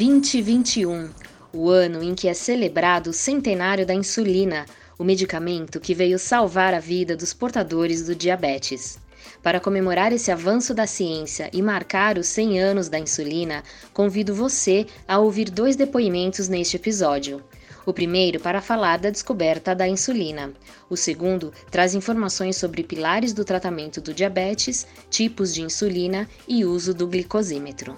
2021, 0.00 1.10
o 1.52 1.68
ano 1.68 2.02
em 2.02 2.14
que 2.14 2.26
é 2.26 2.32
celebrado 2.32 3.10
o 3.10 3.12
centenário 3.12 3.84
da 3.84 3.92
insulina, 3.92 4.64
o 4.98 5.04
medicamento 5.04 5.78
que 5.78 5.94
veio 5.94 6.18
salvar 6.18 6.72
a 6.72 6.80
vida 6.80 7.14
dos 7.14 7.34
portadores 7.34 8.06
do 8.06 8.14
diabetes. 8.14 8.98
Para 9.42 9.60
comemorar 9.60 10.10
esse 10.10 10.30
avanço 10.30 10.72
da 10.72 10.86
ciência 10.86 11.50
e 11.52 11.60
marcar 11.60 12.16
os 12.16 12.28
100 12.28 12.60
anos 12.60 12.88
da 12.88 12.98
insulina, 12.98 13.62
convido 13.92 14.34
você 14.34 14.86
a 15.06 15.18
ouvir 15.18 15.50
dois 15.50 15.76
depoimentos 15.76 16.48
neste 16.48 16.76
episódio. 16.76 17.42
O 17.84 17.92
primeiro 17.92 18.40
para 18.40 18.62
falar 18.62 19.00
da 19.00 19.10
descoberta 19.10 19.74
da 19.74 19.86
insulina. 19.86 20.50
O 20.88 20.96
segundo 20.96 21.52
traz 21.70 21.94
informações 21.94 22.56
sobre 22.56 22.82
pilares 22.82 23.34
do 23.34 23.44
tratamento 23.44 24.00
do 24.00 24.14
diabetes, 24.14 24.86
tipos 25.10 25.52
de 25.52 25.60
insulina 25.60 26.26
e 26.48 26.64
uso 26.64 26.94
do 26.94 27.06
glicosímetro. 27.06 27.94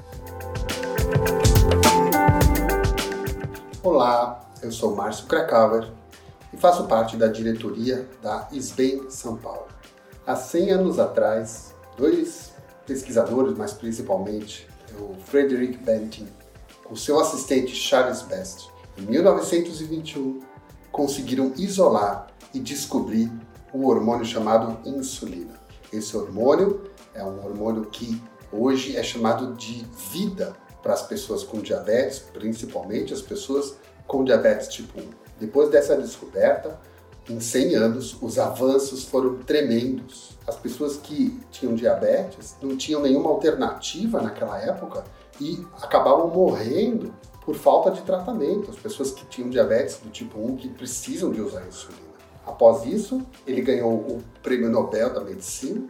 Olá, 3.85 4.49
eu 4.63 4.71
sou 4.71 4.95
Márcio 4.95 5.27
Krakauer 5.27 5.91
e 6.53 6.57
faço 6.57 6.87
parte 6.87 7.17
da 7.17 7.27
diretoria 7.27 8.09
da 8.23 8.47
SBEM 8.53 9.11
São 9.11 9.37
Paulo. 9.37 9.67
Há 10.25 10.37
100 10.37 10.71
anos 10.71 11.01
atrás, 11.01 11.75
dois 11.97 12.53
pesquisadores, 12.87 13.59
mas 13.59 13.73
principalmente 13.73 14.69
o 15.01 15.17
Frederick 15.25 15.79
Banting, 15.79 16.29
com 16.85 16.95
seu 16.95 17.19
assistente 17.19 17.75
Charles 17.75 18.23
Best, 18.23 18.71
em 18.97 19.03
1921, 19.03 20.39
conseguiram 20.93 21.53
isolar 21.57 22.29
e 22.55 22.61
descobrir 22.61 23.33
um 23.75 23.85
hormônio 23.87 24.25
chamado 24.25 24.79
insulina. 24.89 25.61
Esse 25.93 26.17
hormônio 26.17 26.89
é 27.13 27.25
um 27.25 27.45
hormônio 27.45 27.87
que 27.87 28.23
hoje 28.53 28.97
é 28.97 29.03
chamado 29.03 29.55
de 29.55 29.85
vida 30.13 30.55
para 30.83 30.93
as 30.93 31.03
pessoas 31.03 31.43
com 31.43 31.61
diabetes, 31.61 32.19
principalmente 32.19 33.13
as 33.13 33.23
pessoas 33.23 33.77
com 34.07 34.25
diabetes 34.25 34.69
tipo 34.69 35.01
1. 35.01 35.05
Depois 35.41 35.71
dessa 35.71 35.97
descoberta, 35.97 36.79
em 37.29 37.39
100 37.39 37.75
anos, 37.77 38.17
os 38.21 38.39
avanços 38.39 39.05
foram 39.05 39.39
tremendos. 39.39 40.37
As 40.47 40.57
pessoas 40.57 40.97
que 40.97 41.39
tinham 41.51 41.75
diabetes 41.75 42.57
não 42.61 42.77
tinham 42.77 43.01
nenhuma 43.01 43.31
alternativa 43.31 44.21
naquela 44.21 44.59
época 44.61 45.05
e 45.41 45.65
acabavam 45.81 46.29
morrendo 46.29 47.15
por 47.45 47.55
falta 47.55 47.91
de 47.91 48.03
tratamento. 48.03 48.71
As 48.71 48.77
pessoas 48.77 49.13
que 49.13 49.25
tinham 49.27 49.49
diabetes 49.49 49.99
do 49.99 50.11
tipo 50.11 50.39
1 50.39 50.57
que 50.57 50.69
precisam 50.69 51.31
de 51.31 51.41
usar 51.41 51.67
insulina. 51.67 52.13
Após 52.45 52.85
isso, 52.85 53.25
ele 53.47 53.63
ganhou 53.63 53.93
o 53.93 54.23
Prêmio 54.43 54.69
Nobel 54.69 55.15
da 55.15 55.21
Medicina 55.21 55.87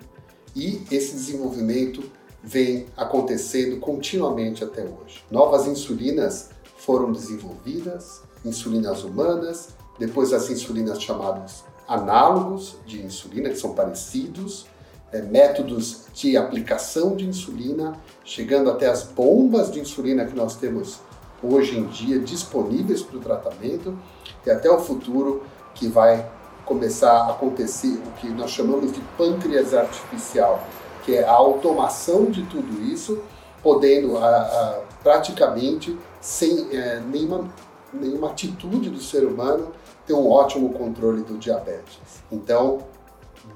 e 0.55 0.85
esse 0.91 1.15
desenvolvimento 1.15 2.03
vem 2.43 2.87
acontecendo 2.97 3.79
continuamente 3.79 4.65
até 4.65 4.83
hoje. 4.83 5.25
Novas 5.31 5.67
insulinas 5.67 6.51
foram 6.79 7.13
desenvolvidas, 7.13 8.23
insulinas 8.45 9.05
humanas, 9.05 9.69
depois 9.99 10.33
as 10.33 10.51
insulinas 10.51 11.01
chamadas 11.01 11.65
análogos 11.87 12.77
de 12.87 13.03
insulina, 13.03 13.51
que 13.51 13.57
são 13.57 13.75
parecidos, 13.75 14.67
é, 15.13 15.21
métodos 15.21 16.05
de 16.15 16.37
aplicação 16.37 17.15
de 17.15 17.27
insulina, 17.27 17.93
chegando 18.25 18.71
até 18.71 18.89
as 18.89 19.03
bombas 19.03 19.71
de 19.71 19.81
insulina 19.81 20.25
que 20.25 20.35
nós 20.35 20.57
temos 20.57 21.01
hoje 21.43 21.79
em 21.79 21.87
dia 21.87 22.19
disponíveis 22.19 23.03
para 23.03 23.19
o 23.19 23.21
tratamento, 23.21 23.99
e 24.47 24.51
até 24.51 24.71
o 24.71 24.79
futuro 24.81 25.43
que 25.75 25.87
vai 25.89 26.29
começar 26.65 27.13
a 27.13 27.31
acontecer 27.33 28.01
o 28.07 28.13
que 28.21 28.29
nós 28.29 28.51
chamamos 28.51 28.93
de 28.93 29.01
pâncreas 29.19 29.75
artificial, 29.75 30.65
que 31.05 31.17
é 31.17 31.25
a 31.25 31.33
automação 31.33 32.27
de 32.27 32.43
tudo 32.45 32.83
isso, 32.83 33.23
podendo 33.63 34.19
a, 34.19 34.27
a, 34.27 34.81
praticamente, 35.03 35.97
sem 36.21 36.69
é, 36.77 37.01
nenhuma, 37.01 37.53
nenhuma 37.93 38.31
atitude 38.31 38.91
do 38.91 39.01
ser 39.01 39.25
humano, 39.25 39.73
ter 40.07 40.15
um 40.15 40.29
ótimo 40.29 40.73
controle 40.73 41.23
do 41.23 41.39
diabetes. 41.39 41.99
Então, 42.31 42.81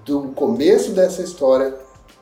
do 0.05 0.29
começo 0.29 0.93
dessa 0.93 1.23
história 1.23 1.75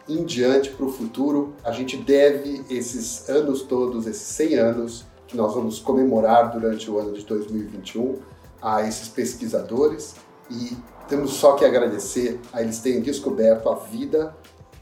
em 0.09 0.25
diante 0.25 0.71
para 0.71 0.85
o 0.85 0.93
futuro, 0.93 1.55
a 1.65 1.73
gente 1.73 1.97
deve 1.97 2.65
esses 2.69 3.29
anos 3.29 3.63
todos, 3.63 4.07
esses 4.07 4.27
100 4.29 4.55
anos, 4.57 5.05
que 5.27 5.37
nós 5.37 5.55
vamos 5.55 5.79
comemorar 5.79 6.51
durante 6.51 6.91
o 6.91 6.99
ano 6.99 7.13
de 7.13 7.25
2021, 7.25 8.19
a 8.61 8.87
esses 8.87 9.09
pesquisadores 9.09 10.15
e 10.51 10.77
temos 11.07 11.35
só 11.35 11.53
que 11.53 11.65
agradecer 11.65 12.41
a 12.53 12.63
eles 12.63 12.79
terem 12.79 13.03
descoberto 13.03 13.69
a 13.69 13.75
vida 13.75 14.35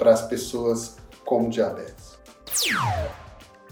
para 0.03 0.15
as 0.15 0.23
pessoas 0.23 0.97
com 1.25 1.49
diabetes. 1.49 2.19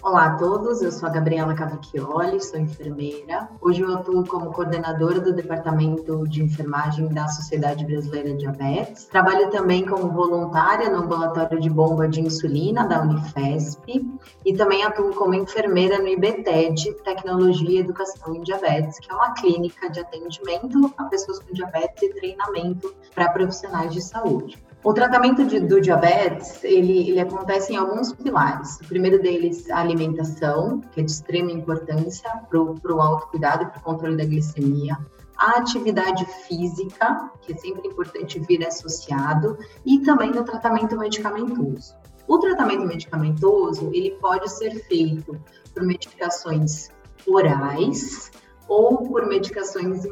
Olá 0.00 0.26
a 0.26 0.34
todos, 0.36 0.80
eu 0.80 0.92
sou 0.92 1.08
a 1.08 1.12
Gabriela 1.12 1.54
Cavacchioli, 1.54 2.40
sou 2.40 2.60
enfermeira. 2.60 3.48
Hoje 3.60 3.80
eu 3.80 3.92
atuo 3.92 4.24
como 4.24 4.52
coordenadora 4.52 5.18
do 5.18 5.32
Departamento 5.32 6.28
de 6.28 6.44
Enfermagem 6.44 7.08
da 7.08 7.26
Sociedade 7.26 7.84
Brasileira 7.84 8.30
de 8.30 8.38
Diabetes. 8.38 9.06
Trabalho 9.06 9.50
também 9.50 9.84
como 9.84 10.12
voluntária 10.12 10.88
no 10.88 11.02
ambulatório 11.02 11.58
de 11.58 11.68
bomba 11.68 12.06
de 12.06 12.20
insulina 12.20 12.86
da 12.86 13.02
Unifesp 13.02 14.08
e 14.46 14.56
também 14.56 14.84
atuo 14.84 15.12
como 15.12 15.34
enfermeira 15.34 15.98
no 15.98 16.06
IBTED, 16.06 16.94
Tecnologia 17.02 17.70
e 17.70 17.78
Educação 17.78 18.36
em 18.36 18.42
Diabetes, 18.42 19.00
que 19.00 19.10
é 19.10 19.14
uma 19.16 19.32
clínica 19.32 19.90
de 19.90 19.98
atendimento 19.98 20.94
a 20.96 21.04
pessoas 21.06 21.40
com 21.40 21.52
diabetes 21.52 22.00
e 22.04 22.14
treinamento 22.14 22.94
para 23.16 23.30
profissionais 23.30 23.92
de 23.92 24.00
saúde. 24.00 24.69
O 24.82 24.94
tratamento 24.94 25.44
de, 25.44 25.60
do 25.60 25.78
diabetes, 25.78 26.64
ele, 26.64 27.10
ele 27.10 27.20
acontece 27.20 27.74
em 27.74 27.76
alguns 27.76 28.14
pilares. 28.14 28.76
O 28.76 28.88
primeiro 28.88 29.20
deles, 29.20 29.68
a 29.70 29.78
alimentação, 29.80 30.80
que 30.92 31.00
é 31.00 31.04
de 31.04 31.10
extrema 31.10 31.52
importância 31.52 32.30
para 32.48 32.58
o 32.58 33.00
autocuidado 33.00 33.64
e 33.64 33.66
para 33.66 33.78
o 33.78 33.82
controle 33.82 34.16
da 34.16 34.24
glicemia. 34.24 34.96
A 35.36 35.58
atividade 35.58 36.24
física, 36.46 37.30
que 37.42 37.52
é 37.52 37.56
sempre 37.56 37.88
importante 37.88 38.40
vir 38.40 38.66
associado, 38.66 39.58
e 39.84 39.98
também 40.00 40.30
o 40.30 40.44
tratamento 40.44 40.96
medicamentoso. 40.98 41.94
O 42.26 42.38
tratamento 42.38 42.86
medicamentoso, 42.86 43.90
ele 43.92 44.12
pode 44.12 44.50
ser 44.50 44.70
feito 44.84 45.38
por 45.74 45.82
medicações 45.82 46.88
orais, 47.26 48.30
ou 48.70 48.98
por 48.98 49.26
medicações 49.26 50.04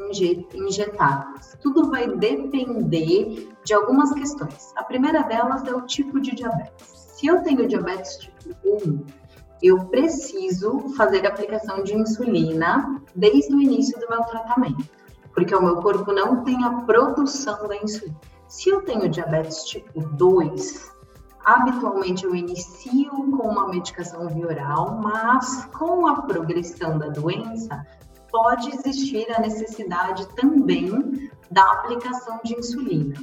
injetáveis. 0.53 1.57
Tudo 1.61 1.89
vai 1.89 2.09
depender 2.17 3.49
de 3.63 3.73
algumas 3.73 4.11
questões. 4.11 4.73
A 4.75 4.83
primeira 4.83 5.23
delas 5.23 5.65
é 5.65 5.73
o 5.73 5.83
tipo 5.83 6.19
de 6.19 6.35
diabetes. 6.35 6.85
Se 7.15 7.27
eu 7.27 7.41
tenho 7.41 7.67
diabetes 7.69 8.17
tipo 8.17 8.53
1, 8.65 9.05
eu 9.63 9.85
preciso 9.85 10.89
fazer 10.97 11.25
a 11.25 11.29
aplicação 11.29 11.83
de 11.83 11.95
insulina 11.95 13.01
desde 13.15 13.55
o 13.55 13.61
início 13.61 13.97
do 13.97 14.09
meu 14.09 14.23
tratamento, 14.23 14.89
porque 15.33 15.55
o 15.55 15.61
meu 15.61 15.77
corpo 15.77 16.11
não 16.11 16.43
tem 16.43 16.61
a 16.65 16.81
produção 16.81 17.65
da 17.65 17.77
insulina. 17.77 18.19
Se 18.49 18.69
eu 18.69 18.81
tenho 18.81 19.07
diabetes 19.07 19.63
tipo 19.63 20.01
2, 20.01 20.91
habitualmente 21.45 22.25
eu 22.25 22.35
inicio 22.35 23.09
com 23.09 23.47
uma 23.47 23.69
medicação 23.69 24.27
via 24.27 24.47
oral, 24.47 24.99
mas 25.01 25.65
com 25.77 26.07
a 26.07 26.23
progressão 26.23 26.97
da 26.97 27.07
doença, 27.07 27.85
pode 28.31 28.69
existir 28.69 29.27
a 29.31 29.39
necessidade 29.39 30.27
também 30.35 31.29
da 31.51 31.63
aplicação 31.73 32.39
de 32.43 32.55
insulina. 32.55 33.15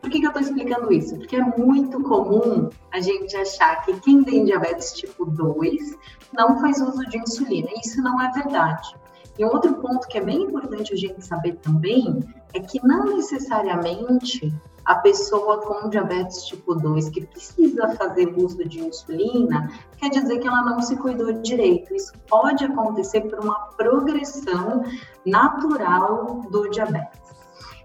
Por 0.00 0.10
que, 0.10 0.18
que 0.18 0.26
eu 0.26 0.30
estou 0.30 0.42
explicando 0.42 0.92
isso? 0.92 1.16
Porque 1.16 1.36
é 1.36 1.44
muito 1.56 2.02
comum 2.02 2.68
a 2.90 3.00
gente 3.00 3.36
achar 3.36 3.84
que 3.84 4.00
quem 4.00 4.24
tem 4.24 4.44
diabetes 4.44 4.92
tipo 4.92 5.24
2 5.24 5.96
não 6.32 6.60
faz 6.60 6.80
uso 6.80 7.06
de 7.08 7.18
insulina. 7.18 7.68
Isso 7.82 8.02
não 8.02 8.20
é 8.20 8.30
verdade. 8.32 8.96
E 9.38 9.44
um 9.44 9.48
outro 9.48 9.74
ponto 9.74 10.08
que 10.08 10.18
é 10.18 10.20
bem 10.20 10.42
importante 10.42 10.92
a 10.92 10.96
gente 10.96 11.24
saber 11.24 11.54
também 11.56 12.20
é 12.52 12.60
que 12.60 12.84
não 12.84 13.16
necessariamente 13.16 14.52
a 14.84 14.96
pessoa 14.96 15.58
com 15.62 15.88
diabetes 15.88 16.44
tipo 16.44 16.74
2 16.74 17.08
que 17.10 17.26
precisa 17.26 17.94
fazer 17.96 18.34
uso 18.36 18.64
de 18.68 18.80
insulina, 18.80 19.70
quer 19.98 20.10
dizer 20.10 20.38
que 20.38 20.46
ela 20.46 20.62
não 20.62 20.80
se 20.80 20.96
cuidou 20.96 21.32
direito. 21.32 21.94
Isso 21.94 22.12
pode 22.28 22.64
acontecer 22.64 23.22
por 23.22 23.40
uma 23.40 23.58
progressão 23.76 24.82
natural 25.24 26.42
do 26.50 26.68
diabetes. 26.70 27.20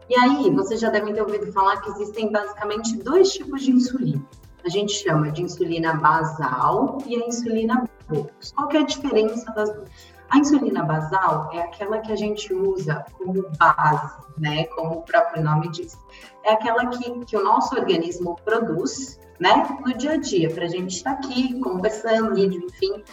E 0.09 0.17
aí, 0.17 0.49
vocês 0.51 0.79
já 0.79 0.89
devem 0.89 1.13
ter 1.13 1.21
ouvido 1.21 1.51
falar 1.51 1.81
que 1.81 1.89
existem 1.91 2.31
basicamente 2.31 2.95
dois 2.97 3.31
tipos 3.31 3.61
de 3.61 3.71
insulina. 3.71 4.25
A 4.63 4.69
gente 4.69 4.93
chama 4.93 5.31
de 5.31 5.43
insulina 5.43 5.93
basal 5.95 6.97
e 7.05 7.15
a 7.15 7.27
insulina 7.27 7.83
bolus. 8.07 8.51
Qual 8.55 8.71
é 8.71 8.77
a 8.77 8.83
diferença 8.83 9.51
das 9.51 9.73
duas? 9.73 10.16
A 10.29 10.37
insulina 10.37 10.83
basal 10.83 11.49
é 11.53 11.61
aquela 11.61 11.99
que 11.99 12.11
a 12.11 12.15
gente 12.15 12.53
usa 12.53 13.05
como 13.17 13.49
base, 13.57 14.13
né? 14.37 14.65
Como 14.65 14.95
o 14.95 15.01
próprio 15.01 15.43
nome 15.43 15.69
diz. 15.69 15.97
É 16.43 16.53
aquela 16.53 16.85
que, 16.87 17.25
que 17.25 17.37
o 17.37 17.43
nosso 17.43 17.75
organismo 17.75 18.37
produz, 18.43 19.19
né? 19.39 19.67
No 19.85 19.93
dia 19.93 20.13
a 20.13 20.17
dia, 20.17 20.49
para 20.49 20.65
a 20.65 20.69
gente 20.69 20.97
estar 20.97 21.11
aqui 21.11 21.59
conversando, 21.59 22.37
enfim, 22.37 23.03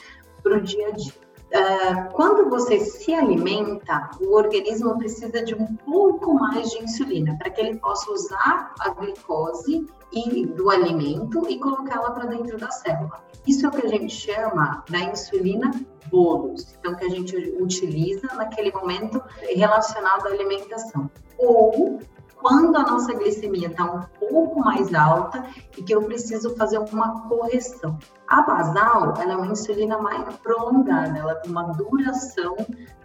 para 0.42 0.56
o 0.56 0.60
dia 0.60 0.88
a 0.88 0.90
dia. 0.90 1.23
Uh, 1.54 2.12
quando 2.12 2.50
você 2.50 2.80
se 2.80 3.14
alimenta, 3.14 4.10
o 4.20 4.34
organismo 4.34 4.98
precisa 4.98 5.44
de 5.44 5.54
um 5.54 5.76
pouco 5.76 6.34
mais 6.34 6.68
de 6.70 6.82
insulina 6.82 7.36
para 7.38 7.48
que 7.48 7.60
ele 7.60 7.76
possa 7.78 8.10
usar 8.10 8.74
a 8.80 8.88
glicose 8.90 9.86
e, 10.12 10.46
do 10.46 10.68
alimento 10.68 11.48
e 11.48 11.58
colocá-la 11.60 12.10
para 12.10 12.26
dentro 12.26 12.58
da 12.58 12.70
célula. 12.72 13.22
Isso 13.46 13.64
é 13.66 13.68
o 13.68 13.72
que 13.72 13.86
a 13.86 13.88
gente 13.88 14.12
chama 14.12 14.82
da 14.90 14.98
insulina 14.98 15.70
bolos, 16.10 16.74
então 16.78 16.96
que 16.96 17.04
a 17.04 17.08
gente 17.08 17.36
utiliza 17.60 18.26
naquele 18.34 18.72
momento 18.72 19.22
relacionado 19.54 20.26
à 20.26 20.30
alimentação. 20.30 21.08
Ou 21.38 22.00
quando 22.44 22.76
a 22.76 22.82
nossa 22.82 23.14
glicemia 23.14 23.68
está 23.68 23.84
um 23.84 24.02
pouco 24.18 24.60
mais 24.60 24.92
alta 24.92 25.46
e 25.78 25.82
que 25.82 25.94
eu 25.94 26.02
preciso 26.02 26.54
fazer 26.56 26.78
uma 26.78 27.26
correção. 27.26 27.98
A 28.28 28.42
basal, 28.42 29.14
ela 29.18 29.32
é 29.32 29.36
uma 29.36 29.46
insulina 29.46 29.96
mais 29.96 30.36
prolongada, 30.42 31.18
ela 31.18 31.36
tem 31.36 31.50
uma 31.50 31.62
duração 31.72 32.54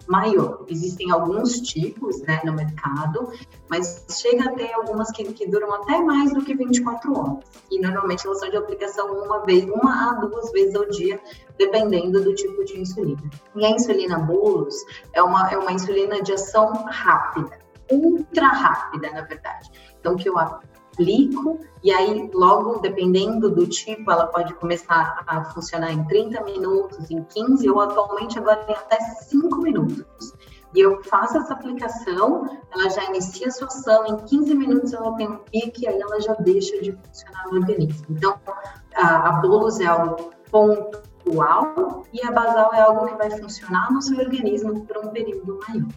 maior. 0.10 0.66
Existem 0.68 1.10
alguns 1.10 1.62
tipos 1.62 2.22
né, 2.24 2.42
no 2.44 2.52
mercado, 2.52 3.32
mas 3.70 4.06
chega 4.10 4.50
até 4.50 4.74
algumas 4.74 5.10
que, 5.12 5.24
que 5.32 5.48
duram 5.48 5.74
até 5.74 6.02
mais 6.02 6.34
do 6.34 6.44
que 6.44 6.54
24 6.54 7.18
horas. 7.18 7.46
E 7.72 7.80
normalmente 7.80 8.28
elas 8.28 8.42
são 8.42 8.50
de 8.50 8.58
aplicação 8.58 9.08
uma 9.24 9.46
vez, 9.46 9.64
uma 9.70 10.10
a 10.10 10.14
duas 10.16 10.52
vezes 10.52 10.76
ao 10.76 10.86
dia, 10.90 11.18
dependendo 11.58 12.22
do 12.22 12.36
tipo 12.36 12.66
de 12.66 12.78
insulina. 12.78 13.24
E 13.56 13.66
a 13.66 13.70
insulina 13.70 14.20
bolus 14.20 14.76
é 15.14 15.24
uma, 15.24 15.50
é 15.50 15.58
uma 15.58 15.72
insulina 15.72 16.22
de 16.22 16.34
ação 16.34 16.74
rápida 16.90 17.69
ultra 17.92 18.48
rápida, 18.48 19.12
na 19.12 19.22
verdade. 19.22 19.70
Então, 20.00 20.16
que 20.16 20.30
eu 20.30 20.38
aplico 20.38 21.60
e 21.82 21.92
aí, 21.92 22.30
logo, 22.34 22.80
dependendo 22.80 23.50
do 23.50 23.66
tipo, 23.66 24.12
ela 24.12 24.28
pode 24.28 24.54
começar 24.56 25.24
a 25.26 25.46
funcionar 25.46 25.92
em 25.92 26.04
30 26.06 26.44
minutos, 26.44 27.10
em 27.10 27.24
15 27.24 27.70
ou 27.70 27.80
atualmente 27.80 28.38
agora 28.38 28.66
em 28.68 28.74
até 28.74 29.00
5 29.00 29.62
minutos. 29.62 30.34
E 30.76 30.82
eu 30.82 31.02
faço 31.04 31.38
essa 31.38 31.54
aplicação, 31.54 32.60
ela 32.72 32.90
já 32.90 33.06
inicia 33.06 33.48
a 33.48 33.52
sua 33.52 33.68
ação, 33.68 34.06
em 34.06 34.18
15 34.18 34.54
minutos 34.54 34.94
ela 34.94 35.16
tem 35.16 35.28
um 35.28 35.38
pique, 35.38 35.88
aí 35.88 36.00
ela 36.00 36.20
já 36.20 36.34
deixa 36.34 36.80
de 36.82 36.92
funcionar 36.92 37.48
no 37.50 37.60
organismo. 37.60 38.06
Então, 38.10 38.36
a, 38.96 39.30
a 39.30 39.32
bolus 39.42 39.80
é 39.80 39.86
algo 39.86 40.32
pontual 40.52 42.04
e 42.12 42.22
a 42.22 42.32
basal 42.32 42.74
é 42.74 42.82
algo 42.82 43.08
que 43.08 43.16
vai 43.16 43.32
funcionar 43.32 43.92
no 43.92 44.02
seu 44.02 44.20
organismo 44.20 44.86
por 44.86 44.98
um 44.98 45.08
período 45.10 45.60
maior. 45.68 45.88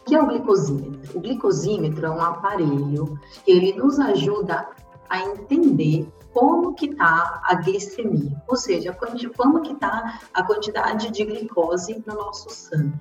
O 0.00 0.04
que 0.04 0.14
é 0.14 0.22
o 0.22 0.26
glicosímetro? 0.26 1.18
O 1.18 1.20
glicosímetro 1.20 2.06
é 2.06 2.10
um 2.10 2.20
aparelho 2.20 3.18
que 3.44 3.50
ele 3.50 3.72
nos 3.74 3.98
ajuda 3.98 4.68
a 5.08 5.20
entender 5.20 6.08
como 6.32 6.74
que 6.74 6.86
está 6.86 7.42
a 7.44 7.54
glicemia, 7.56 8.40
ou 8.46 8.56
seja, 8.56 8.96
como 9.36 9.60
que 9.62 9.72
está 9.72 10.20
a 10.32 10.42
quantidade 10.42 11.10
de 11.10 11.24
glicose 11.24 12.02
no 12.06 12.14
nosso 12.14 12.48
sangue. 12.50 12.94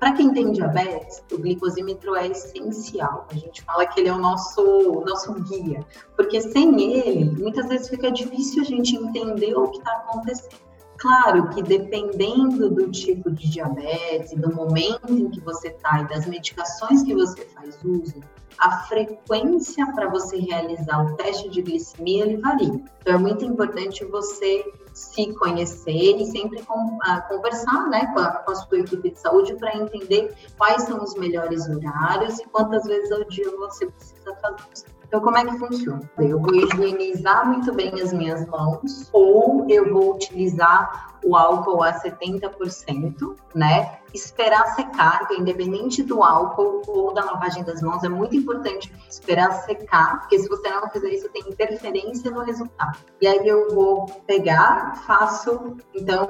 Para 0.00 0.12
quem 0.14 0.32
tem 0.32 0.50
diabetes, 0.50 1.22
o 1.30 1.38
glicosímetro 1.38 2.16
é 2.16 2.26
essencial. 2.26 3.26
A 3.30 3.34
gente 3.34 3.62
fala 3.62 3.86
que 3.86 4.00
ele 4.00 4.08
é 4.08 4.12
o 4.12 4.18
nosso, 4.18 5.04
nosso 5.06 5.32
guia, 5.34 5.86
porque 6.16 6.40
sem 6.40 6.92
ele, 6.92 7.30
muitas 7.40 7.68
vezes 7.68 7.88
fica 7.88 8.10
difícil 8.10 8.62
a 8.62 8.66
gente 8.66 8.96
entender 8.96 9.54
o 9.54 9.68
que 9.68 9.78
está 9.78 9.92
acontecendo. 9.92 10.71
Claro 11.02 11.48
que 11.48 11.60
dependendo 11.64 12.70
do 12.70 12.88
tipo 12.92 13.28
de 13.28 13.50
diabetes, 13.50 14.32
do 14.36 14.54
momento 14.54 15.12
em 15.12 15.28
que 15.28 15.40
você 15.40 15.66
está 15.66 16.00
e 16.00 16.06
das 16.06 16.26
medicações 16.26 17.02
que 17.02 17.12
você 17.12 17.44
faz 17.46 17.76
uso, 17.82 18.20
a 18.56 18.82
frequência 18.82 19.84
para 19.94 20.08
você 20.08 20.38
realizar 20.38 21.04
o 21.04 21.16
teste 21.16 21.50
de 21.50 21.60
glicemia 21.60 22.24
ele 22.24 22.36
varia. 22.36 22.80
Então 23.00 23.14
é 23.14 23.18
muito 23.18 23.44
importante 23.44 24.04
você 24.04 24.64
se 24.92 25.34
conhecer 25.34 26.20
e 26.20 26.24
sempre 26.24 26.62
ah, 27.02 27.20
conversar 27.22 27.88
né, 27.88 28.06
com, 28.14 28.20
a, 28.20 28.30
com 28.34 28.52
a 28.52 28.54
sua 28.54 28.78
equipe 28.78 29.10
de 29.10 29.18
saúde 29.18 29.56
para 29.56 29.76
entender 29.76 30.32
quais 30.56 30.82
são 30.82 31.02
os 31.02 31.16
melhores 31.16 31.68
horários 31.68 32.38
e 32.38 32.44
quantas 32.44 32.84
vezes 32.84 33.10
ao 33.10 33.24
dia 33.24 33.50
você 33.56 33.86
precisa 33.86 34.36
fazer 34.36 34.62
isso. 34.72 35.01
Então, 35.12 35.20
como 35.20 35.36
é 35.36 35.44
que 35.44 35.58
funciona? 35.58 36.00
Eu 36.18 36.40
vou 36.40 36.54
higienizar 36.54 37.46
muito 37.46 37.70
bem 37.74 37.92
as 38.00 38.14
minhas 38.14 38.46
mãos, 38.46 39.10
ou 39.12 39.66
eu 39.68 39.92
vou 39.92 40.14
utilizar 40.14 41.18
o 41.22 41.36
álcool 41.36 41.82
a 41.82 41.92
70%, 41.92 43.36
né? 43.54 43.98
Esperar 44.14 44.74
secar, 44.74 45.28
que 45.28 45.34
independente 45.34 46.02
do 46.02 46.22
álcool 46.22 46.80
ou 46.88 47.12
da 47.12 47.26
lavagem 47.26 47.62
das 47.62 47.82
mãos, 47.82 48.02
é 48.02 48.08
muito 48.08 48.34
importante 48.34 48.90
esperar 49.06 49.52
secar, 49.64 50.20
porque 50.20 50.38
se 50.38 50.48
você 50.48 50.70
não 50.70 50.88
fizer 50.88 51.10
isso, 51.10 51.28
tem 51.28 51.42
interferência 51.46 52.30
no 52.30 52.40
resultado. 52.40 52.98
E 53.20 53.26
aí 53.26 53.46
eu 53.46 53.68
vou 53.74 54.06
pegar, 54.26 54.94
faço, 55.06 55.76
então, 55.94 56.26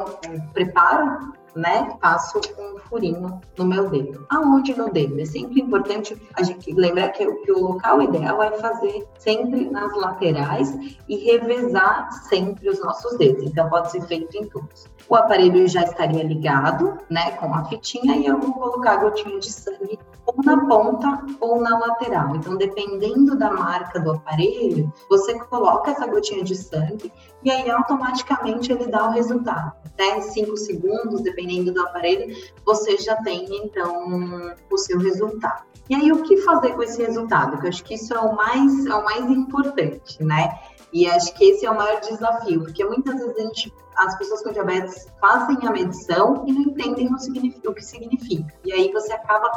preparo 0.52 1.32
né? 1.55 1.97
Faço 2.01 2.41
um 2.59 2.79
furinho 2.79 3.41
no 3.57 3.65
meu 3.65 3.89
dedo. 3.89 4.27
Aonde 4.31 4.75
no 4.77 4.91
dedo? 4.91 5.21
É 5.21 5.25
sempre 5.25 5.61
importante 5.61 6.21
a 6.35 6.43
gente 6.43 6.73
lembrar 6.73 7.09
que, 7.11 7.25
que 7.25 7.53
o 7.53 7.61
local 7.61 8.03
ideal 8.03 8.43
é 8.43 8.53
fazer 8.53 9.07
sempre 9.19 9.69
nas 9.71 9.95
laterais 9.97 10.75
e 11.09 11.17
revezar 11.17 12.11
sempre 12.29 12.69
os 12.69 12.81
nossos 12.81 13.17
dedos. 13.19 13.45
Então, 13.45 13.69
pode 13.69 13.91
ser 13.91 14.03
feito 14.03 14.37
em 14.37 14.47
todos. 14.47 14.87
O 15.09 15.17
aparelho 15.17 15.67
já 15.69 15.83
estaria 15.83 16.23
ligado, 16.23 16.99
né, 17.11 17.33
com 17.33 17.53
a 17.55 17.65
fitinha 17.65 18.17
e 18.17 18.27
eu 18.27 18.39
vou 18.39 18.53
colocar 18.55 18.93
a 18.93 18.97
gotinha 18.97 19.39
de 19.39 19.53
sangue 19.53 19.99
ou 20.37 20.44
na 20.44 20.67
ponta 20.67 21.26
ou 21.40 21.61
na 21.61 21.79
lateral. 21.79 22.37
Então, 22.37 22.56
dependendo 22.56 23.37
da 23.37 23.50
marca 23.50 24.00
do 24.00 24.12
aparelho, 24.12 24.93
você 25.08 25.38
coloca 25.38 25.90
essa 25.90 26.06
gotinha 26.06 26.43
de 26.43 26.56
sangue 26.56 27.12
e 27.43 27.50
aí 27.50 27.70
automaticamente 27.70 28.73
ele 28.73 28.87
dá 28.87 29.08
o 29.08 29.12
resultado. 29.12 29.73
10, 29.96 30.25
5 30.25 30.56
segundos, 30.56 31.20
dependendo 31.20 31.73
do 31.73 31.81
aparelho, 31.82 32.34
você 32.64 32.96
já 32.96 33.17
tem 33.17 33.44
então 33.64 34.56
o 34.70 34.79
seu 34.79 34.99
resultado. 34.99 35.64
E 35.90 35.94
aí, 35.94 36.12
o 36.12 36.23
que 36.23 36.38
fazer 36.38 36.75
com 36.75 36.82
esse 36.82 37.02
resultado? 37.02 37.58
Que 37.58 37.67
eu 37.67 37.69
acho 37.69 37.84
que 37.84 37.94
isso 37.94 38.14
é 38.14 38.20
o 38.20 38.34
mais, 38.34 38.87
é 38.87 38.94
o 38.94 39.05
mais 39.05 39.25
importante, 39.31 40.23
né? 40.23 40.58
E 40.93 41.06
acho 41.06 41.34
que 41.34 41.44
esse 41.44 41.67
é 41.67 41.70
o 41.70 41.76
maior 41.76 42.00
desafio, 42.00 42.61
porque 42.61 42.84
muitas 42.84 43.14
vezes 43.14 43.37
a 43.37 43.40
gente, 43.40 43.75
as 43.97 44.17
pessoas 44.19 44.43
com 44.43 44.53
diabetes 44.53 45.06
fazem 45.21 45.59
a 45.67 45.71
medição 45.71 46.44
e 46.47 46.53
não 46.53 46.62
entendem 46.62 47.09
o, 47.09 47.71
o 47.71 47.75
que 47.75 47.85
significa. 47.85 48.53
E 48.65 48.73
aí 48.73 48.93
você 48.93 49.12
acaba 49.12 49.50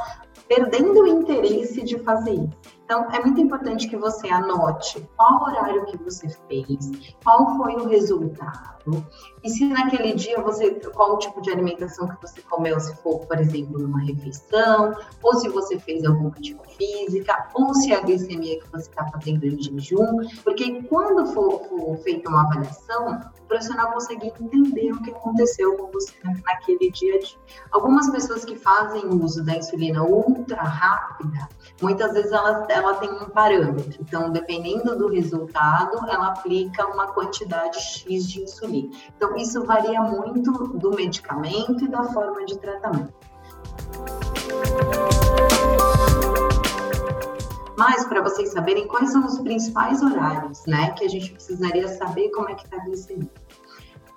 perdendo 0.48 1.02
o 1.02 1.08
interesse 1.08 1.84
de 1.84 2.00
fazer 2.00 2.34
isso. 2.34 2.75
Então, 2.86 3.10
é 3.12 3.20
muito 3.20 3.42
importante 3.42 3.88
que 3.88 3.98
você 3.98 4.30
anote 4.30 5.10
qual 5.18 5.42
horário 5.42 5.86
que 5.86 5.98
você 5.98 6.30
fez, 6.48 6.92
qual 7.24 7.58
foi 7.58 7.74
o 7.74 7.88
resultado, 7.88 8.76
e 9.44 9.50
se 9.50 9.66
naquele 9.66 10.14
dia 10.14 10.40
você, 10.42 10.72
qual 10.94 11.16
o 11.16 11.18
tipo 11.18 11.42
de 11.42 11.50
alimentação 11.50 12.08
que 12.08 12.22
você 12.22 12.42
comeu, 12.42 12.80
se 12.80 12.96
for, 12.98 13.26
por 13.26 13.40
exemplo, 13.40 13.80
numa 13.80 14.00
refeição, 14.02 14.96
ou 15.24 15.34
se 15.36 15.50
você 15.50 15.80
fez 15.80 16.06
alguma 16.06 16.30
atividade 16.30 16.76
física, 16.76 17.48
ou 17.54 17.74
se 17.74 17.94
a 17.94 18.02
glicemia 18.02 18.60
que 18.60 18.70
você 18.72 18.90
está 18.90 19.06
fazendo 19.08 19.46
em 19.46 19.62
jejum, 19.62 20.28
porque 20.44 20.84
quando 20.84 21.26
for, 21.28 21.64
for 21.68 21.98
feita 21.98 22.30
uma 22.30 22.44
avaliação, 22.44 23.20
o 23.40 23.48
profissional 23.48 23.92
consegue 23.92 24.28
entender 24.28 24.92
o 24.92 25.02
que 25.02 25.12
aconteceu 25.12 25.78
com 25.78 25.92
você 25.92 26.14
naquele 26.24 26.92
dia 26.92 27.16
a 27.16 27.20
dia. 27.20 27.38
Algumas 27.72 28.10
pessoas 28.10 28.44
que 28.44 28.56
fazem 28.56 29.06
uso 29.08 29.44
da 29.44 29.56
insulina 29.56 30.04
ultra 30.04 30.62
rápida, 30.62 31.48
muitas 31.82 32.14
vezes 32.14 32.32
elas 32.32 32.68
ela 32.76 32.96
tem 32.96 33.10
um 33.10 33.30
parâmetro. 33.30 34.02
Então, 34.02 34.30
dependendo 34.30 34.98
do 34.98 35.08
resultado, 35.08 35.98
ela 36.10 36.28
aplica 36.28 36.86
uma 36.88 37.08
quantidade 37.08 37.80
X 37.80 38.28
de 38.28 38.44
insulina. 38.44 38.90
Então, 39.16 39.36
isso 39.38 39.64
varia 39.64 40.02
muito 40.02 40.52
do 40.52 40.92
medicamento 40.92 41.86
e 41.86 41.88
da 41.88 42.04
forma 42.04 42.46
de 42.46 42.58
tratamento. 42.58 43.14
Mas 47.78 48.06
para 48.06 48.22
vocês 48.22 48.52
saberem 48.52 48.88
quais 48.88 49.12
são 49.12 49.26
os 49.26 49.40
principais 49.40 50.02
horários, 50.02 50.66
né, 50.66 50.92
que 50.92 51.06
a 51.06 51.10
gente 51.10 51.32
precisaria 51.32 51.88
saber 51.88 52.30
como 52.32 52.50
é 52.50 52.56
que 52.56 52.66
está 52.66 52.78
a 52.78 52.86
glicemia. 52.86 53.30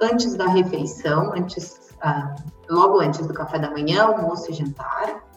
Antes 0.00 0.34
da 0.36 0.46
refeição, 0.46 1.32
antes, 1.32 1.92
ah, 2.00 2.36
logo 2.70 3.00
antes 3.00 3.26
do 3.26 3.34
café 3.34 3.58
da 3.58 3.70
manhã, 3.70 4.04
almoço 4.04 4.50
e 4.50 4.54
jantar, 4.54 5.27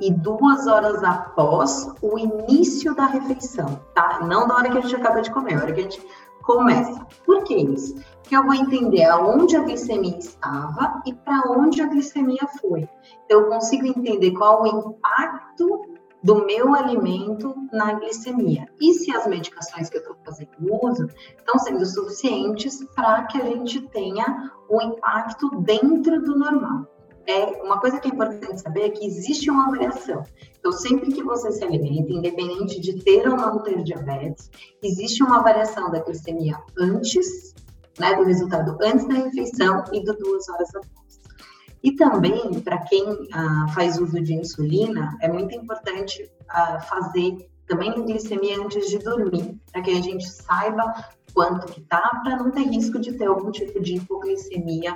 e 0.00 0.12
duas 0.12 0.66
horas 0.66 1.02
após 1.02 1.92
o 2.02 2.18
início 2.18 2.94
da 2.94 3.06
refeição, 3.06 3.80
tá? 3.94 4.20
Não 4.22 4.46
na 4.46 4.56
hora 4.56 4.70
que 4.70 4.78
a 4.78 4.80
gente 4.80 4.96
acaba 4.96 5.20
de 5.20 5.30
comer, 5.30 5.56
na 5.56 5.62
hora 5.62 5.72
que 5.72 5.80
a 5.80 5.82
gente 5.84 6.06
começa. 6.42 7.06
Por 7.24 7.42
que 7.44 7.54
isso? 7.54 7.94
Porque 8.20 8.36
eu 8.36 8.44
vou 8.44 8.54
entender 8.54 9.04
aonde 9.04 9.56
a 9.56 9.62
glicemia 9.62 10.18
estava 10.18 11.02
e 11.06 11.12
para 11.12 11.50
onde 11.50 11.82
a 11.82 11.86
glicemia 11.86 12.46
foi. 12.60 12.88
Então, 13.24 13.40
eu 13.40 13.48
consigo 13.48 13.86
entender 13.86 14.32
qual 14.32 14.62
o 14.62 14.66
impacto 14.66 15.86
do 16.22 16.46
meu 16.46 16.74
alimento 16.74 17.54
na 17.70 17.92
glicemia. 17.94 18.66
E 18.80 18.94
se 18.94 19.14
as 19.14 19.26
medicações 19.26 19.90
que 19.90 19.98
eu 19.98 20.00
estou 20.00 20.16
fazendo 20.24 20.50
uso 20.82 21.06
estão 21.36 21.58
sendo 21.58 21.84
suficientes 21.84 22.82
para 22.94 23.24
que 23.24 23.40
a 23.40 23.44
gente 23.44 23.80
tenha 23.88 24.50
o 24.68 24.80
impacto 24.80 25.50
dentro 25.60 26.22
do 26.22 26.38
normal 26.38 26.86
é 27.26 27.62
uma 27.62 27.80
coisa 27.80 27.98
que 27.98 28.08
é 28.08 28.12
importante 28.12 28.60
saber 28.60 28.82
é 28.82 28.90
que 28.90 29.06
existe 29.06 29.50
uma 29.50 29.70
variação. 29.70 30.22
Então, 30.58 30.72
sempre 30.72 31.12
que 31.12 31.22
você 31.22 31.52
se 31.52 31.64
alimenta, 31.64 32.12
independente 32.12 32.80
de 32.80 33.02
ter 33.02 33.28
ou 33.28 33.36
não 33.36 33.62
ter 33.62 33.82
diabetes, 33.82 34.50
existe 34.82 35.22
uma 35.22 35.42
variação 35.42 35.90
da 35.90 36.00
glicemia 36.00 36.56
antes, 36.78 37.54
né, 37.98 38.14
do 38.14 38.24
resultado 38.24 38.76
antes 38.82 39.06
da 39.06 39.14
refeição 39.14 39.84
e 39.92 40.02
do 40.04 40.16
duas 40.16 40.48
horas 40.48 40.68
após. 40.74 40.94
E 41.82 41.92
também, 41.92 42.60
para 42.60 42.78
quem 42.78 43.04
ah, 43.32 43.66
faz 43.74 43.98
uso 43.98 44.22
de 44.22 44.34
insulina, 44.34 45.16
é 45.20 45.28
muito 45.28 45.54
importante 45.54 46.30
ah, 46.48 46.80
fazer 46.80 47.36
também 47.66 47.92
glicemia 48.04 48.58
antes 48.58 48.88
de 48.88 48.98
dormir, 48.98 49.58
para 49.70 49.82
que 49.82 49.90
a 49.90 50.00
gente 50.00 50.28
saiba 50.28 50.92
quanto 51.34 51.66
que 51.66 51.80
tá, 51.82 52.20
para 52.22 52.36
não 52.36 52.50
ter 52.50 52.62
risco 52.62 52.98
de 52.98 53.12
ter 53.12 53.26
algum 53.26 53.50
tipo 53.50 53.80
de 53.80 53.96
hipoglicemia 53.96 54.94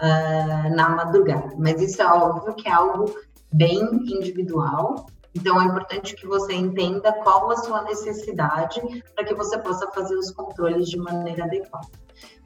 uh, 0.00 0.74
na 0.74 0.88
madrugada. 0.90 1.54
Mas 1.58 1.80
isso 1.80 2.00
é 2.02 2.06
óbvio 2.06 2.54
que 2.54 2.68
é 2.68 2.72
algo 2.72 3.14
bem 3.52 3.80
individual. 4.06 5.06
Então 5.34 5.60
é 5.60 5.64
importante 5.64 6.16
que 6.16 6.26
você 6.26 6.54
entenda 6.54 7.12
qual 7.12 7.50
a 7.50 7.56
sua 7.56 7.82
necessidade 7.82 8.80
para 9.14 9.24
que 9.24 9.34
você 9.34 9.58
possa 9.58 9.90
fazer 9.92 10.16
os 10.16 10.30
controles 10.30 10.88
de 10.88 10.98
maneira 10.98 11.44
adequada. 11.44 11.88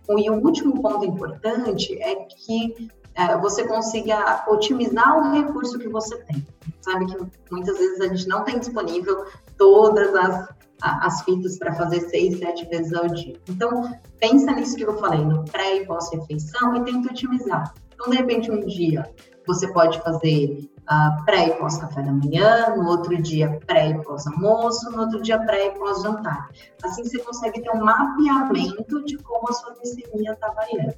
E 0.08 0.30
o 0.30 0.34
último 0.34 0.82
ponto 0.82 1.04
importante 1.04 1.96
é 2.02 2.16
que 2.16 2.90
é, 3.14 3.36
você 3.38 3.66
consiga 3.66 4.44
otimizar 4.48 5.16
o 5.18 5.32
recurso 5.32 5.78
que 5.78 5.88
você 5.88 6.16
tem. 6.24 6.46
Sabe 6.80 7.06
que 7.06 7.16
muitas 7.50 7.78
vezes 7.78 8.00
a 8.00 8.08
gente 8.08 8.26
não 8.28 8.44
tem 8.44 8.58
disponível 8.58 9.24
todas 9.56 10.14
as, 10.14 10.48
as 10.82 11.22
fitas 11.22 11.58
para 11.58 11.72
fazer 11.74 12.00
seis, 12.08 12.38
sete 12.38 12.66
vezes 12.66 12.92
ao 12.92 13.06
dia. 13.06 13.38
Então, 13.48 13.90
pensa 14.18 14.52
nisso 14.52 14.76
que 14.76 14.84
eu 14.84 14.98
falei, 14.98 15.24
no 15.24 15.44
pré 15.44 15.76
e 15.76 15.86
pós-refeição, 15.86 16.76
e 16.76 16.84
tenta 16.84 17.10
otimizar. 17.10 17.72
Então, 17.94 18.10
de 18.10 18.16
repente, 18.16 18.50
um 18.50 18.60
dia 18.66 19.08
você 19.46 19.72
pode 19.72 20.00
fazer 20.00 20.68
uh, 20.90 21.24
pré 21.24 21.48
e 21.48 21.54
pós-café 21.54 22.02
da 22.02 22.12
manhã, 22.12 22.74
no 22.76 22.88
outro 22.88 23.20
dia 23.20 23.60
pré 23.66 23.90
e 23.90 24.02
pós-almoço, 24.02 24.90
no 24.90 25.02
outro 25.02 25.22
dia 25.22 25.38
pré 25.38 25.68
e 25.68 25.70
pós-jantar. 25.78 26.48
Assim 26.82 27.04
você 27.04 27.18
consegue 27.20 27.60
ter 27.60 27.70
um 27.70 27.84
mapeamento 27.84 29.04
de 29.04 29.16
como 29.18 29.48
a 29.48 29.52
sua 29.52 29.74
glicemia 29.74 30.32
está 30.32 30.50
variando. 30.52 30.94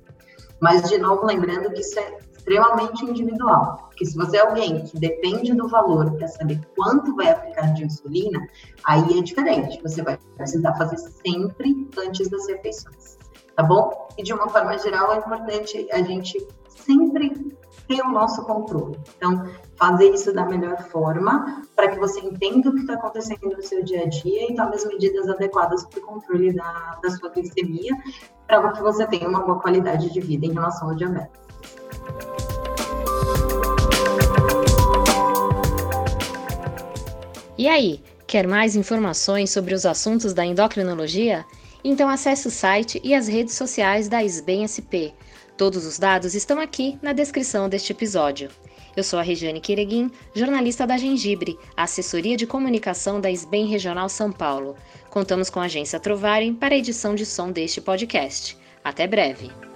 Mas, 0.61 0.89
de 0.89 0.99
novo, 0.99 1.27
lembrando 1.27 1.71
que 1.73 1.81
isso 1.81 1.99
é 1.99 2.19
extremamente 2.45 3.05
individual. 3.05 3.89
Porque 3.89 4.05
se 4.05 4.17
você 4.17 4.37
é 4.37 4.41
alguém 4.41 4.85
que 4.85 4.99
depende 4.99 5.55
do 5.55 5.67
valor 5.67 6.13
para 6.13 6.29
saber 6.29 6.61
quanto 6.77 7.17
vai 7.17 7.31
aplicar 7.31 7.73
de 7.73 7.85
insulina, 7.85 8.47
aí 8.85 9.19
é 9.19 9.23
diferente. 9.23 9.83
Você 9.83 10.03
vai 10.03 10.19
precisar 10.37 10.75
fazer 10.75 10.99
sempre 10.99 11.89
antes 11.99 12.29
das 12.29 12.47
refeições. 12.47 13.19
Tá 13.57 13.63
bom? 13.63 14.09
E 14.19 14.23
de 14.23 14.33
uma 14.33 14.49
forma 14.49 14.77
geral, 14.79 15.13
é 15.13 15.19
importante 15.19 15.89
a 15.93 16.03
gente 16.03 16.47
sempre 16.69 17.57
ter 17.89 18.03
o 18.03 18.11
nosso 18.11 18.45
controle. 18.45 18.99
Então, 19.17 19.49
fazer 19.77 20.11
isso 20.11 20.33
da 20.33 20.45
melhor 20.45 20.77
forma 20.89 21.63
para 21.77 21.89
que 21.89 21.99
você 21.99 22.21
entenda 22.21 22.69
o 22.69 22.73
que 22.73 22.81
está 22.81 22.95
acontecendo 22.95 23.57
no 23.57 23.63
seu 23.63 23.83
dia 23.85 24.03
a 24.03 24.09
dia 24.09 24.51
e 24.51 24.55
tome 24.55 24.75
as 24.75 24.85
medidas 24.85 25.29
adequadas 25.29 25.85
para 25.85 26.01
o 26.01 26.03
controle 26.03 26.53
da, 26.53 26.99
da 27.03 27.11
sua 27.11 27.29
glicemia, 27.29 27.93
para 28.47 28.73
que 28.73 28.83
você 28.83 29.07
tenha 29.07 29.29
uma 29.29 29.41
boa 29.41 29.61
qualidade 29.61 30.13
de 30.13 30.21
vida 30.21 30.47
em 30.47 30.53
relação 30.53 30.89
ao 30.89 30.97
diabetes. 30.97 31.44
E 37.57 37.69
aí, 37.69 38.01
quer 38.27 38.49
mais 38.49 38.75
informações 38.75 39.51
sobre 39.51 39.75
os 39.75 39.87
assuntos 39.87 40.33
da 40.33 40.45
endocrinologia? 40.45 41.45
Então 41.85 42.09
acesse 42.09 42.49
o 42.49 42.51
site 42.51 43.01
e 43.05 43.15
as 43.15 43.29
redes 43.29 43.55
sociais 43.55 44.09
da 44.09 44.25
SBEM 44.25 44.67
SP. 44.67 45.15
Todos 45.57 45.87
os 45.87 45.99
dados 45.99 46.35
estão 46.35 46.59
aqui 46.59 46.99
na 47.01 47.13
descrição 47.13 47.69
deste 47.69 47.93
episódio. 47.93 48.49
Eu 48.97 49.05
sou 49.05 49.19
a 49.19 49.23
Regiane 49.23 49.61
Quereguim, 49.61 50.11
jornalista 50.35 50.87
da 50.87 50.97
Gengibre, 50.97 51.59
assessoria 51.77 52.37
de 52.37 52.47
comunicação 52.47 53.21
da 53.21 53.31
SBEM 53.31 53.67
Regional 53.67 54.09
São 54.09 54.33
Paulo. 54.33 54.77
Contamos 55.11 55.51
com 55.51 55.61
a 55.61 55.65
agência 55.65 56.01
Trovarem 56.01 56.55
para 56.55 56.75
a 56.75 56.79
edição 56.79 57.15
de 57.15 57.27
som 57.27 57.53
deste 57.53 57.81
podcast. 57.81 58.57
Até 58.83 59.07
breve! 59.07 59.74